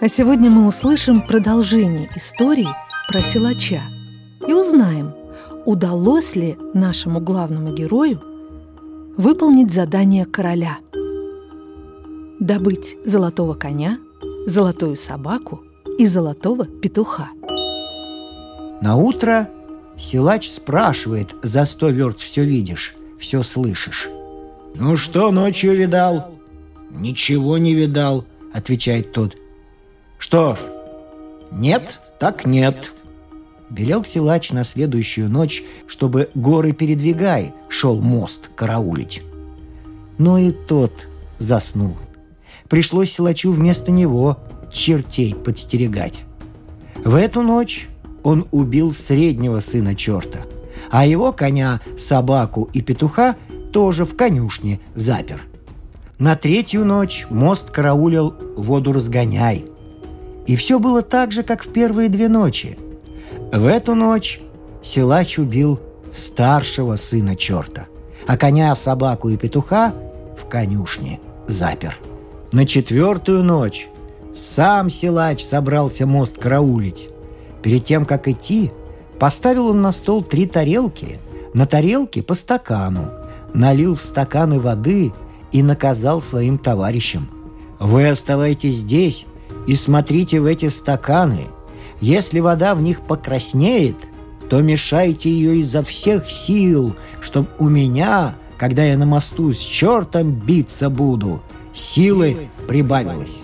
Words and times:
А 0.00 0.08
сегодня 0.08 0.48
мы 0.48 0.68
услышим 0.68 1.20
продолжение 1.20 2.08
истории 2.14 2.68
про 3.08 3.18
силача 3.18 3.82
и 4.46 4.52
узнаем, 4.52 5.12
удалось 5.66 6.36
ли 6.36 6.56
нашему 6.72 7.18
главному 7.18 7.74
герою 7.74 8.22
выполнить 9.16 9.72
задание 9.72 10.24
короля– 10.24 10.78
добыть 12.38 12.96
золотого 13.04 13.54
коня, 13.54 13.98
золотую 14.46 14.94
собаку 14.94 15.64
и 15.98 16.06
золотого 16.06 16.64
петуха. 16.64 17.30
На 18.80 18.94
утро 18.94 19.50
силач 19.98 20.48
спрашивает, 20.48 21.34
за 21.42 21.64
сто 21.64 21.88
верст 21.88 22.20
все 22.20 22.44
видишь, 22.44 22.94
все 23.18 23.42
слышишь. 23.42 24.08
«Ну 24.76 24.94
что 24.94 25.32
ночью 25.32 25.74
видал?» 25.74 26.38
«Ничего 26.90 27.58
не 27.58 27.74
видал»,— 27.74 28.24
отвечает 28.52 29.10
тот. 29.10 29.36
«Что 30.18 30.56
ж, 30.56 30.58
нет, 31.50 32.00
так 32.18 32.44
нет». 32.44 32.92
Велел 33.70 34.02
силач 34.02 34.50
на 34.50 34.64
следующую 34.64 35.28
ночь, 35.28 35.62
чтобы 35.86 36.30
горы 36.34 36.72
передвигай, 36.72 37.52
шел 37.68 38.00
мост 38.00 38.50
караулить. 38.54 39.22
Но 40.16 40.38
и 40.38 40.52
тот 40.52 41.06
заснул 41.38 41.96
пришлось 42.68 43.12
силачу 43.12 43.50
вместо 43.50 43.90
него 43.90 44.38
чертей 44.70 45.34
подстерегать. 45.34 46.22
В 46.96 47.14
эту 47.14 47.42
ночь 47.42 47.88
он 48.22 48.46
убил 48.50 48.92
среднего 48.92 49.60
сына 49.60 49.94
черта, 49.94 50.40
а 50.90 51.06
его 51.06 51.32
коня, 51.32 51.80
собаку 51.98 52.68
и 52.72 52.82
петуха 52.82 53.36
тоже 53.72 54.04
в 54.04 54.16
конюшне 54.16 54.80
запер. 54.94 55.42
На 56.18 56.36
третью 56.36 56.84
ночь 56.84 57.26
мост 57.30 57.70
караулил 57.70 58.34
воду 58.56 58.92
разгоняй. 58.92 59.66
И 60.48 60.56
все 60.56 60.78
было 60.78 61.02
так 61.02 61.30
же, 61.30 61.42
как 61.42 61.62
в 61.64 61.68
первые 61.68 62.08
две 62.08 62.28
ночи. 62.28 62.78
В 63.52 63.66
эту 63.66 63.94
ночь 63.94 64.40
силач 64.82 65.38
убил 65.38 65.78
старшего 66.10 66.96
сына 66.96 67.36
черта, 67.36 67.86
а 68.26 68.38
коня, 68.38 68.74
собаку 68.74 69.28
и 69.28 69.36
петуха 69.36 69.94
в 70.38 70.48
конюшне 70.48 71.20
запер. 71.46 71.98
На 72.50 72.64
четвертую 72.64 73.44
ночь 73.44 73.88
сам 74.34 74.88
силач 74.88 75.44
собрался 75.44 76.06
мост 76.06 76.38
караулить. 76.38 77.10
Перед 77.62 77.84
тем, 77.84 78.06
как 78.06 78.26
идти, 78.26 78.72
поставил 79.20 79.66
он 79.66 79.82
на 79.82 79.92
стол 79.92 80.22
три 80.22 80.46
тарелки, 80.46 81.18
на 81.52 81.66
тарелке 81.66 82.22
по 82.22 82.32
стакану, 82.32 83.10
налил 83.52 83.94
в 83.94 84.00
стаканы 84.00 84.60
воды 84.60 85.12
и 85.52 85.62
наказал 85.62 86.22
своим 86.22 86.56
товарищам. 86.56 87.28
«Вы 87.78 88.08
оставайтесь 88.08 88.76
здесь 88.76 89.26
и 89.68 89.76
смотрите 89.76 90.40
в 90.40 90.46
эти 90.46 90.70
стаканы. 90.70 91.46
Если 92.00 92.40
вода 92.40 92.74
в 92.74 92.80
них 92.80 93.02
покраснеет, 93.02 93.96
то 94.48 94.62
мешайте 94.62 95.30
ее 95.30 95.58
изо 95.58 95.84
всех 95.84 96.30
сил, 96.30 96.96
чтобы 97.20 97.48
у 97.58 97.68
меня, 97.68 98.34
когда 98.56 98.82
я 98.82 98.96
на 98.96 99.04
мосту 99.04 99.52
с 99.52 99.58
чертом 99.58 100.32
биться 100.32 100.88
буду, 100.88 101.42
силы 101.74 102.48
прибавилось. 102.66 103.40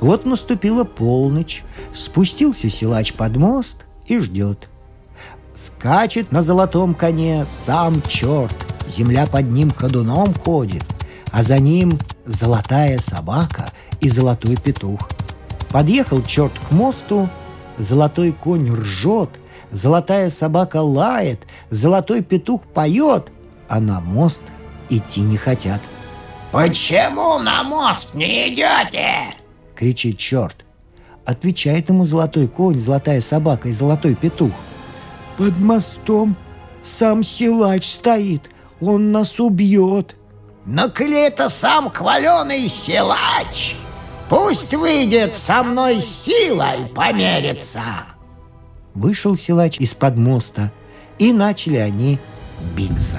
Вот 0.00 0.24
наступила 0.24 0.84
полночь, 0.84 1.62
спустился 1.94 2.70
силач 2.70 3.12
под 3.12 3.36
мост 3.36 3.84
и 4.06 4.18
ждет. 4.18 4.70
Скачет 5.54 6.32
на 6.32 6.40
золотом 6.40 6.94
коне 6.94 7.44
сам 7.46 8.00
черт, 8.08 8.56
земля 8.88 9.26
под 9.26 9.50
ним 9.50 9.70
ходуном 9.70 10.32
ходит, 10.32 10.84
а 11.32 11.42
за 11.42 11.58
ним 11.58 11.98
золотая 12.24 12.98
собака 12.98 13.70
и 14.00 14.08
золотой 14.08 14.56
петух. 14.56 15.09
Подъехал 15.70 16.22
черт 16.22 16.52
к 16.58 16.72
мосту, 16.72 17.28
золотой 17.78 18.32
конь 18.32 18.70
ржет, 18.70 19.30
золотая 19.70 20.30
собака 20.30 20.82
лает, 20.82 21.46
золотой 21.70 22.22
петух 22.22 22.62
поет, 22.62 23.30
а 23.68 23.80
на 23.80 24.00
мост 24.00 24.42
идти 24.88 25.20
не 25.20 25.36
хотят– 25.36 25.80
«Почему 26.52 27.38
на 27.38 27.62
мост 27.62 28.12
не 28.14 28.48
идете?»— 28.48 29.36
кричит 29.76 30.18
черт. 30.18 30.56
Отвечает 31.24 31.90
ему 31.90 32.04
золотой 32.04 32.48
конь, 32.48 32.80
золотая 32.80 33.20
собака 33.20 33.68
и 33.68 33.72
золотой 33.72 34.16
петух. 34.16 34.50
«Под 35.36 35.56
мостом 35.58 36.36
сам 36.82 37.22
силач 37.22 37.88
стоит, 37.88 38.50
он 38.80 39.12
нас 39.12 39.38
убьет». 39.38 40.16
«Но 40.66 40.90
коли 40.90 41.24
это 41.24 41.48
сам 41.48 41.88
хваленый 41.88 42.68
силач, 42.68 43.76
пусть 44.30 44.74
выйдет 44.74 45.34
со 45.34 45.62
мной 45.62 46.00
силой 46.00 46.86
помериться!» 46.94 47.82
Вышел 48.94 49.36
силач 49.36 49.78
из-под 49.78 50.16
моста, 50.16 50.72
и 51.18 51.32
начали 51.32 51.76
они 51.76 52.18
биться. 52.76 53.18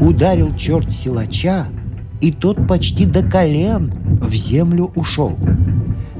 Ударил 0.00 0.56
черт 0.56 0.90
силача, 0.90 1.66
и 2.20 2.32
тот 2.32 2.66
почти 2.66 3.04
до 3.04 3.22
колен 3.22 3.92
в 4.20 4.34
землю 4.34 4.90
ушел. 4.96 5.38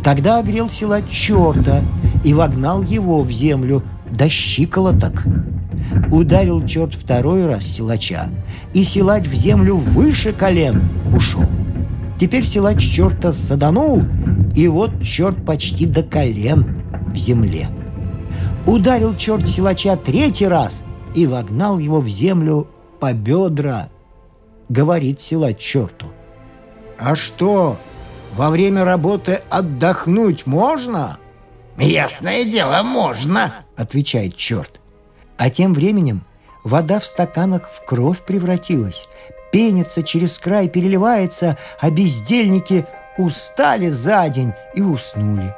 Тогда 0.03 0.39
огрел 0.39 0.69
села 0.69 1.01
черта 1.03 1.83
и 2.25 2.35
вогнал 2.35 2.83
его 2.83 3.23
в 3.23 3.31
землю 3.33 3.83
до 4.11 4.29
щиколоток. 4.29 5.25
Ударил 6.11 6.65
черт 6.67 6.95
второй 6.95 7.47
раз 7.47 7.65
силача, 7.65 8.29
и 8.75 8.85
силач 8.85 9.27
в 9.27 9.35
землю 9.35 9.77
выше 9.77 10.33
колен 10.33 10.83
ушел. 11.15 11.45
Теперь 12.25 12.47
силач 12.47 12.81
черта 12.81 13.35
саданул, 13.35 14.03
и 14.57 14.67
вот 14.67 15.03
черт 15.03 15.45
почти 15.45 15.85
до 15.85 16.03
колен 16.03 16.83
в 17.13 17.17
земле. 17.19 17.69
Ударил 18.65 19.15
черт 19.15 19.47
силача 19.47 19.95
третий 19.99 20.49
раз 20.49 20.83
и 21.15 21.27
вогнал 21.27 21.79
его 21.79 22.01
в 22.01 22.09
землю 22.09 22.67
по 22.99 23.13
бедра 23.13 23.91
говорит 24.71 25.21
силач 25.21 25.59
черту. 25.59 26.07
«А 26.99 27.15
что, 27.15 27.77
во 28.35 28.49
время 28.49 28.87
работы 28.87 29.43
отдохнуть 29.51 30.47
можно?» 30.47 31.19
«Ясное 31.77 32.47
дело, 32.47 32.83
можно!»— 32.83 33.53
отвечает 33.77 34.35
черт. 34.35 34.81
А 35.37 35.51
тем 35.51 35.75
временем 35.75 36.25
вода 36.65 37.01
в 37.01 37.05
стаканах 37.05 37.69
в 37.69 37.85
кровь 37.85 38.23
превратилась, 38.25 39.07
пенится 39.55 40.03
через 40.03 40.37
край, 40.37 40.69
переливается, 40.69 41.57
а 41.79 41.89
бездельники 41.89 42.87
устали 43.17 43.89
за 43.89 44.29
день 44.29 44.53
и 44.75 44.83
уснули. 44.83 45.55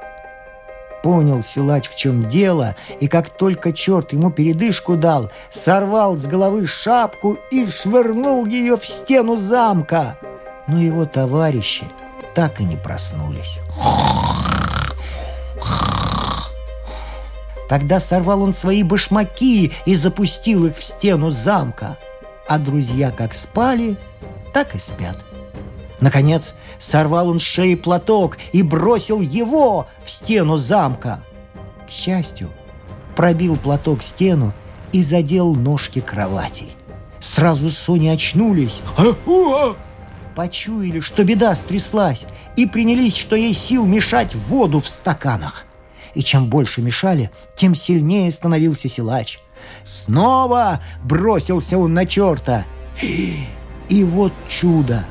Понял 1.03 1.43
силач, 1.43 1.89
в 1.89 1.97
чем 1.97 2.29
дело, 2.29 2.77
и 3.01 3.09
как 3.09 3.31
только 3.31 3.73
черт 3.73 4.13
ему 4.13 4.31
передышку 4.31 4.97
дал, 4.97 5.31
сорвал 5.49 6.19
с 6.19 6.27
головы 6.27 6.67
шапку 6.67 7.39
и 7.51 7.65
швырнул 7.65 8.45
ее 8.45 8.77
в 8.77 8.87
стену 8.87 9.37
замка. 9.37 10.19
Но 10.67 10.79
его 10.79 11.07
товарищи 11.07 11.85
так 12.35 12.61
и 12.61 12.65
не 12.65 12.77
проснулись. 12.77 13.61
Тогда 17.67 18.01
сорвал 18.01 18.43
он 18.43 18.53
свои 18.53 18.83
башмаки 18.83 19.73
и 19.87 19.97
запустил 19.97 20.67
их 20.67 20.77
в 20.77 20.85
стену 20.85 21.31
замка. 21.31 21.97
А 22.49 22.59
друзья 22.59 23.11
как 23.11 23.35
спали, 23.35 23.97
так 24.53 24.75
и 24.75 24.79
спят. 24.79 25.17
Наконец, 26.01 26.55
сорвал 26.79 27.29
он 27.29 27.41
с 27.41 27.43
шеи 27.43 27.75
платок 27.75 28.39
и 28.53 28.63
бросил 28.63 29.21
его 29.21 29.87
в 30.05 30.11
стену 30.11 30.59
замка. 30.59 31.25
К 31.87 31.91
счастью, 31.91 32.51
пробил 33.17 33.57
платок 33.57 34.03
стену 34.03 34.53
и 34.93 35.03
задел 35.03 35.55
ножки 35.55 36.01
кроватей. 36.01 36.73
Сразу 37.21 37.71
Сони 37.71 38.09
очнулись. 38.09 38.81
Почуяли, 40.35 41.01
что 41.01 41.25
беда 41.25 41.55
стряслась, 41.55 42.27
и 42.57 42.67
принялись, 42.67 43.17
что 43.17 43.37
ей 43.37 43.55
сил 43.55 43.87
мешать 43.87 44.35
воду 44.35 44.81
в 44.81 44.89
стаканах. 44.89 45.65
И 46.15 46.23
чем 46.23 46.49
больше 46.51 46.83
мешали, 46.83 47.31
тем 47.55 47.75
сильнее 47.75 48.31
становился 48.31 48.89
силач. 48.89 49.39
Снова 49.85 50.81
бросился 51.05 51.79
он 51.79 51.95
на 51.95 52.07
черта. 52.07 52.65
И 53.89 54.05
вот 54.05 54.33
чудо! 54.49 55.05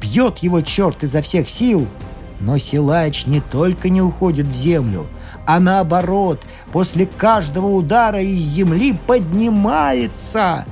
Бьет 0.00 0.38
его 0.38 0.62
черт 0.62 1.04
изо 1.04 1.22
всех 1.22 1.48
сил, 1.48 1.86
но 2.40 2.58
силач 2.58 3.26
не 3.26 3.40
только 3.40 3.88
не 3.88 4.02
уходит 4.02 4.46
в 4.46 4.54
землю, 4.54 5.06
а 5.46 5.60
наоборот, 5.60 6.42
после 6.72 7.06
каждого 7.06 7.66
удара 7.66 8.20
из 8.20 8.40
земли 8.40 8.98
поднимается. 9.06 10.64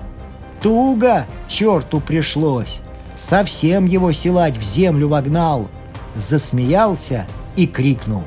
Туго 0.63 1.27
черту 1.49 2.01
пришлось. 2.01 2.81
Совсем 3.19 3.85
его 3.85 4.13
силач 4.13 4.57
в 4.57 4.63
землю 4.63 5.09
вогнал. 5.09 5.69
Засмеялся 6.17 7.27
и 7.57 7.67
крикнул. 7.67 8.25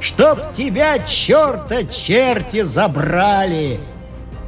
«Чтоб 0.00 0.52
тебя, 0.52 0.98
черта, 0.98 1.84
черти 1.84 2.62
забрали!» 2.62 3.80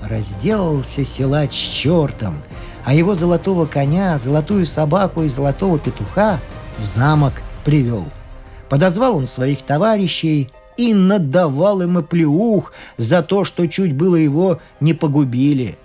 Разделался 0.08 1.04
силач 1.04 1.50
с 1.52 1.72
чертом, 1.72 2.42
а 2.84 2.94
его 2.94 3.16
золотого 3.16 3.66
коня, 3.66 4.18
золотую 4.18 4.64
собаку 4.64 5.22
и 5.24 5.28
золотого 5.28 5.78
петуха 5.78 6.38
в 6.78 6.84
замок 6.84 7.32
привел. 7.64 8.04
Подозвал 8.68 9.16
он 9.16 9.26
своих 9.26 9.62
товарищей 9.62 10.52
и 10.76 10.94
надавал 10.94 11.82
им 11.82 11.98
оплеух 11.98 12.72
за 12.96 13.22
то, 13.22 13.44
что 13.44 13.66
чуть 13.66 13.94
было 13.94 14.14
его 14.14 14.60
не 14.78 14.94
погубили. 14.94 15.76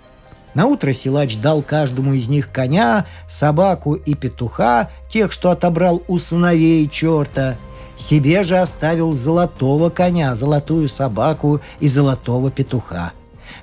На 0.54 0.66
утро 0.66 0.92
силач 0.92 1.36
дал 1.38 1.62
каждому 1.62 2.12
из 2.12 2.28
них 2.28 2.52
коня, 2.52 3.06
собаку 3.28 3.94
и 3.94 4.14
петуха, 4.14 4.90
тех, 5.10 5.32
что 5.32 5.50
отобрал 5.50 6.02
у 6.06 6.18
сыновей 6.18 6.88
черта. 6.88 7.56
Себе 7.96 8.44
же 8.44 8.58
оставил 8.58 9.14
золотого 9.14 9.90
коня, 9.90 10.36
золотую 10.36 10.88
собаку 10.88 11.60
и 11.80 11.88
золотого 11.88 12.50
петуха. 12.50 13.12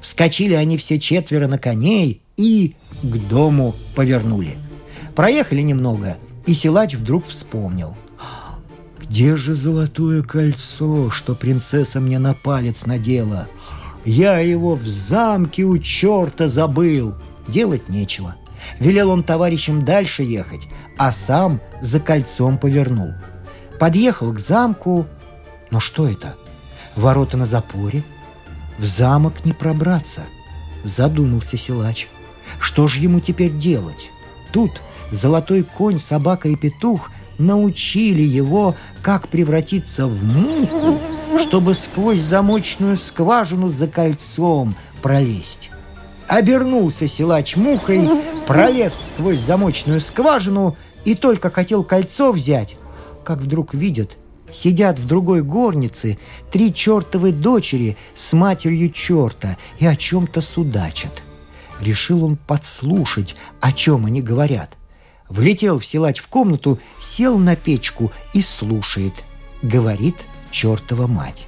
Вскочили 0.01 0.53
они 0.53 0.77
все 0.77 0.99
четверо 0.99 1.47
на 1.47 1.57
коней 1.57 2.21
и 2.37 2.75
к 3.01 3.17
дому 3.29 3.75
повернули. 3.95 4.57
Проехали 5.15 5.61
немного, 5.61 6.17
и 6.45 6.53
силач 6.53 6.95
вдруг 6.95 7.25
вспомнил– 7.25 7.95
где 9.09 9.35
же 9.35 9.55
золотое 9.55 10.21
кольцо, 10.21 11.09
что 11.09 11.33
принцесса 11.33 11.99
мне 11.99 12.19
на 12.19 12.35
палец 12.35 12.85
надела? 12.85 13.47
Я 14.05 14.37
его 14.37 14.75
в 14.75 14.85
замке 14.87 15.63
у 15.63 15.79
черта 15.79 16.47
забыл. 16.47 17.15
Делать 17.47 17.89
нечего. 17.89 18.35
Велел 18.79 19.09
он 19.09 19.23
товарищам 19.23 19.83
дальше 19.83 20.21
ехать, 20.21 20.67
а 20.95 21.11
сам 21.11 21.59
за 21.81 21.99
кольцом 21.99 22.59
повернул. 22.59 23.13
Подъехал 23.79 24.31
к 24.31 24.39
замку. 24.39 25.07
Но 25.71 25.79
что 25.79 26.07
это? 26.07 26.35
Ворота 26.95 27.35
на 27.35 27.47
запоре? 27.47 28.03
В 28.79 28.85
замок 28.85 29.43
не 29.43 29.51
пробраться. 29.51 30.23
Задумался 30.85 31.57
силач. 31.57 32.07
Что 32.61 32.87
же 32.87 33.01
ему 33.01 33.19
теперь 33.19 33.51
делать? 33.51 34.09
Тут 34.53 34.81
золотой 35.11 35.63
конь, 35.63 35.99
собака 35.99 36.47
и 36.47 36.55
петух 36.55 37.11
научили 37.37 38.21
его, 38.21 38.75
как 39.01 39.27
превратиться 39.27 40.07
в 40.07 40.23
муху, 40.23 40.97
чтобы 41.41 41.75
сквозь 41.75 42.21
замочную 42.21 42.95
скважину 42.95 43.69
за 43.69 43.87
кольцом 43.87 44.75
пролезть. 45.01 45.71
Обернулся 46.29 47.07
силач 47.07 47.57
мухой, 47.57 48.09
пролез 48.47 48.93
сквозь 49.09 49.41
замочную 49.41 49.99
скважину 49.99 50.77
и 51.03 51.15
только 51.15 51.49
хотел 51.49 51.83
кольцо 51.83 52.31
взять, 52.31 52.77
как 53.25 53.39
вдруг 53.39 53.73
видят, 53.73 54.15
сидят 54.51 54.99
в 54.99 55.05
другой 55.05 55.41
горнице 55.41 56.17
три 56.51 56.73
чертовы 56.73 57.31
дочери 57.31 57.97
с 58.15 58.33
матерью 58.33 58.91
черта 58.91 59.57
и 59.79 59.85
о 59.85 59.95
чем-то 59.95 60.41
судачат. 60.41 61.21
Решил 61.79 62.25
он 62.25 62.35
подслушать, 62.35 63.35
о 63.61 63.71
чем 63.71 64.05
они 64.05 64.21
говорят. 64.21 64.77
Влетел 65.29 65.79
в 65.79 65.85
силач 65.85 66.19
в 66.19 66.27
комнату, 66.27 66.79
сел 67.01 67.37
на 67.37 67.55
печку 67.55 68.11
и 68.33 68.41
слушает. 68.41 69.13
Говорит 69.61 70.15
чертова 70.51 71.07
мать. 71.07 71.47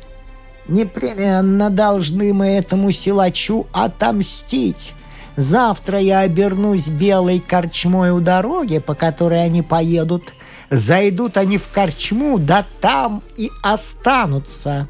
«Непременно 0.67 1.69
должны 1.69 2.33
мы 2.33 2.47
этому 2.47 2.91
силачу 2.91 3.67
отомстить. 3.71 4.93
Завтра 5.35 5.99
я 5.99 6.19
обернусь 6.19 6.87
белой 6.87 7.39
корчмой 7.39 8.11
у 8.11 8.19
дороги, 8.19 8.77
по 8.79 8.93
которой 8.93 9.43
они 9.43 9.61
поедут. 9.61 10.33
Зайдут 10.71 11.37
они 11.37 11.57
в 11.57 11.67
корчму, 11.67 12.39
да 12.39 12.65
там 12.79 13.21
и 13.37 13.51
останутся. 13.61 14.87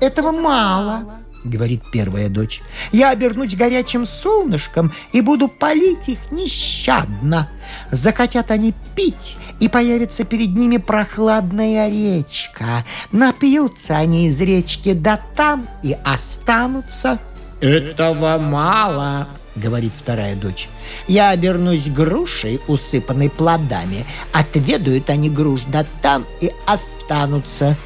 Этого 0.00 0.30
мало 0.32 1.02
говорит 1.44 1.82
первая 1.90 2.28
дочь. 2.28 2.60
«Я 2.92 3.10
обернусь 3.10 3.54
горячим 3.54 4.06
солнышком 4.06 4.92
и 5.12 5.20
буду 5.20 5.48
полить 5.48 6.08
их 6.08 6.30
нещадно. 6.30 7.48
Захотят 7.90 8.50
они 8.50 8.74
пить, 8.94 9.36
и 9.60 9.68
появится 9.68 10.24
перед 10.24 10.50
ними 10.50 10.76
прохладная 10.76 11.88
речка. 11.88 12.84
Напьются 13.10 13.96
они 13.96 14.28
из 14.28 14.40
речки, 14.40 14.92
да 14.92 15.20
там 15.36 15.66
и 15.82 15.96
останутся». 16.04 17.18
«Этого 17.60 18.38
мало»,— 18.38 19.26
говорит 19.58 19.92
вторая 19.96 20.34
дочь. 20.34 20.68
«Я 21.06 21.30
обернусь 21.30 21.88
грушей, 21.88 22.60
усыпанной 22.66 23.28
плодами. 23.30 24.06
Отведают 24.32 25.10
они 25.10 25.28
груш, 25.28 25.62
да 25.68 25.84
там 26.02 26.24
и 26.40 26.52
останутся». 26.66 27.76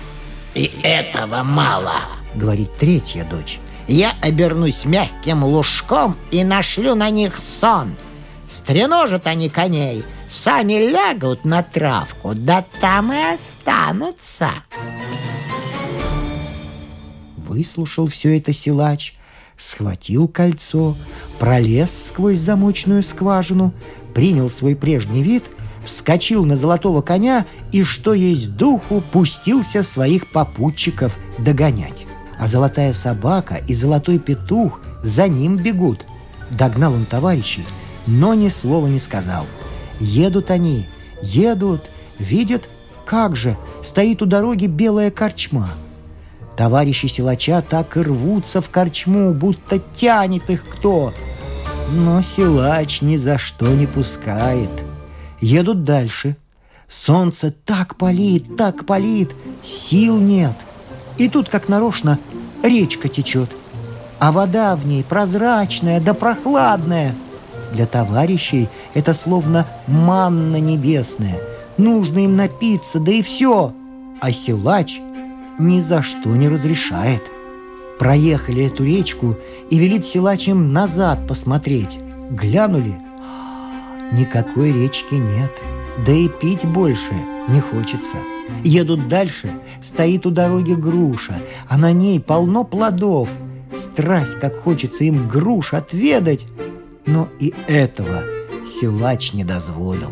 «И 0.54 0.70
этого 0.82 1.42
мало»,— 1.42 2.02
говорит 2.34 2.72
третья 2.78 3.24
дочь. 3.24 3.58
«Я 3.88 4.14
обернусь 4.20 4.84
мягким 4.84 5.44
лужком 5.44 6.16
и 6.30 6.44
нашлю 6.44 6.94
на 6.94 7.10
них 7.10 7.40
сон. 7.40 7.96
Стреножат 8.50 9.26
они 9.26 9.48
коней, 9.48 10.04
сами 10.30 10.74
лягут 10.74 11.44
на 11.44 11.62
травку, 11.62 12.34
да 12.34 12.64
там 12.80 13.12
и 13.12 13.34
останутся». 13.34 14.50
Выслушал 17.36 18.06
все 18.06 18.38
это 18.38 18.52
силач, 18.52 19.14
схватил 19.56 20.28
кольцо, 20.28 20.96
пролез 21.38 22.08
сквозь 22.08 22.38
замочную 22.38 23.02
скважину, 23.02 23.72
принял 24.14 24.48
свой 24.48 24.76
прежний 24.76 25.22
вид— 25.22 25.44
вскочил 25.84 26.44
на 26.44 26.56
золотого 26.56 27.02
коня 27.02 27.46
и, 27.70 27.82
что 27.82 28.14
есть 28.14 28.56
духу, 28.56 29.02
пустился 29.12 29.82
своих 29.82 30.30
попутчиков 30.30 31.18
догонять. 31.38 32.06
А 32.38 32.46
золотая 32.46 32.92
собака 32.92 33.60
и 33.68 33.74
золотой 33.74 34.18
петух 34.18 34.80
за 35.02 35.28
ним 35.28 35.56
бегут. 35.56 36.06
Догнал 36.50 36.94
он 36.94 37.04
товарищей, 37.04 37.64
но 38.06 38.34
ни 38.34 38.48
слова 38.48 38.86
не 38.86 38.98
сказал. 38.98 39.46
Едут 40.00 40.50
они, 40.50 40.86
едут, 41.22 41.82
видят, 42.18 42.68
как 43.06 43.36
же, 43.36 43.56
стоит 43.82 44.22
у 44.22 44.26
дороги 44.26 44.66
белая 44.66 45.10
корчма. 45.10 45.68
Товарищи 46.56 47.06
силача 47.06 47.60
так 47.62 47.96
и 47.96 48.00
рвутся 48.00 48.60
в 48.60 48.70
корчму, 48.70 49.32
будто 49.32 49.80
тянет 49.94 50.50
их 50.50 50.64
кто. 50.68 51.12
Но 51.92 52.22
силач 52.22 53.02
ни 53.02 53.16
за 53.16 53.38
что 53.38 53.66
не 53.66 53.86
пускает– 53.86 54.70
Едут 55.42 55.82
дальше. 55.82 56.36
Солнце 56.88 57.50
так 57.50 57.96
палит, 57.96 58.56
так 58.56 58.86
палит, 58.86 59.34
сил 59.60 60.18
нет. 60.18 60.52
И 61.18 61.28
тут, 61.28 61.48
как 61.48 61.68
нарочно, 61.68 62.20
речка 62.62 63.08
течет. 63.08 63.50
А 64.20 64.30
вода 64.30 64.76
в 64.76 64.86
ней 64.86 65.02
прозрачная 65.02 66.00
да 66.00 66.14
прохладная. 66.14 67.16
Для 67.72 67.86
товарищей 67.86 68.68
это 68.94 69.14
словно 69.14 69.66
манна 69.88 70.60
небесная. 70.60 71.40
Нужно 71.76 72.20
им 72.20 72.36
напиться, 72.36 73.00
да 73.00 73.10
и 73.10 73.22
все. 73.22 73.74
А 74.20 74.30
силач 74.30 75.00
ни 75.58 75.80
за 75.80 76.02
что 76.02 76.30
не 76.30 76.48
разрешает. 76.48 77.22
Проехали 77.98 78.66
эту 78.66 78.84
речку 78.84 79.36
и 79.70 79.78
велит 79.78 80.04
силач 80.04 80.48
им 80.48 80.72
назад 80.72 81.26
посмотреть. 81.26 81.98
Глянули– 82.30 82.94
Никакой 84.12 84.74
речки 84.74 85.14
нет, 85.14 85.50
да 86.04 86.12
и 86.12 86.28
пить 86.28 86.66
больше 86.66 87.14
не 87.48 87.60
хочется. 87.60 88.18
Едут 88.62 89.08
дальше, 89.08 89.50
стоит 89.82 90.26
у 90.26 90.30
дороги 90.30 90.74
груша, 90.74 91.36
а 91.66 91.78
на 91.78 91.92
ней 91.92 92.20
полно 92.20 92.64
плодов. 92.64 93.30
Страсть, 93.74 94.38
как 94.38 94.54
хочется 94.56 95.04
им 95.04 95.28
груш 95.28 95.72
отведать, 95.72 96.46
но 97.06 97.30
и 97.40 97.54
этого 97.66 98.22
силач 98.66 99.32
не 99.32 99.44
дозволил. 99.44 100.10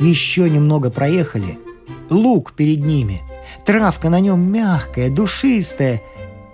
Еще 0.00 0.50
немного 0.50 0.90
проехали, 0.90 1.60
лук 2.10 2.54
перед 2.54 2.84
ними, 2.84 3.22
травка 3.64 4.08
на 4.10 4.20
нем 4.20 4.40
мягкая, 4.50 5.10
душистая, 5.10 6.02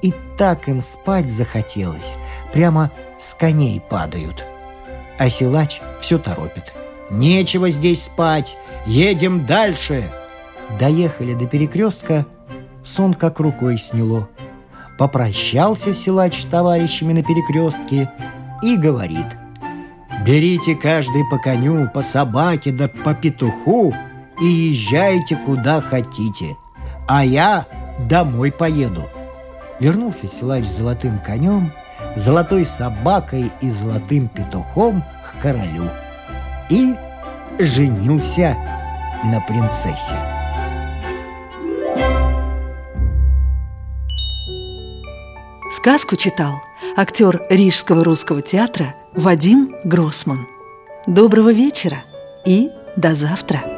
и 0.02 0.12
так 0.36 0.68
им 0.68 0.80
спать 0.80 1.30
захотелось, 1.30 2.14
прямо 2.52 2.90
с 3.18 3.34
коней 3.34 3.80
падают– 3.80 4.44
а 5.18 5.28
силач 5.28 5.80
все 6.00 6.18
торопит. 6.18 6.72
«Нечего 7.10 7.70
здесь 7.70 8.04
спать! 8.04 8.56
Едем 8.86 9.44
дальше!» 9.46 10.10
Доехали 10.78 11.34
до 11.34 11.46
перекрестка, 11.46 12.26
сон 12.84 13.14
как 13.14 13.40
рукой 13.40 13.78
сняло. 13.78 14.28
Попрощался 14.98 15.94
силач 15.94 16.40
с 16.40 16.44
товарищами 16.44 17.14
на 17.14 17.22
перекрестке 17.22 18.10
и 18.62 18.76
говорит 18.76 19.26
«Берите 20.26 20.74
каждый 20.74 21.24
по 21.30 21.38
коню, 21.38 21.88
по 21.92 22.02
собаке 22.02 22.70
да 22.70 22.88
по 22.88 23.14
петуху 23.14 23.94
и 24.40 24.44
езжайте 24.44 25.36
куда 25.36 25.80
хотите, 25.80 26.56
а 27.08 27.24
я 27.24 27.66
домой 27.98 28.52
поеду. 28.52 29.08
Вернулся 29.80 30.28
силач 30.28 30.64
с 30.64 30.76
золотым 30.76 31.18
конем, 31.18 31.72
золотой 32.14 32.64
собакой 32.64 33.50
и 33.60 33.70
золотым 33.70 34.28
петухом 34.28 35.02
к 35.24 35.42
королю 35.42 35.90
и 36.68 36.94
женился 37.58 38.56
на 39.24 39.40
принцессе. 39.40 40.16
Сказку 45.70 46.16
читал 46.16 46.60
актер 46.96 47.42
Рижского 47.48 48.04
русского 48.04 48.42
театра 48.42 48.94
Вадим 49.14 49.74
Гроссман. 49.84 50.46
Доброго 51.06 51.52
вечера 51.52 51.98
и 52.44 52.70
до 52.96 53.14
завтра! 53.14 53.77